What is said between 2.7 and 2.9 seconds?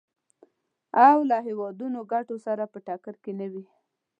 په